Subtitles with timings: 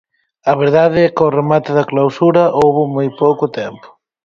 [0.51, 3.87] A verdade é que ao remate da clausura houbo moi pouco tempo.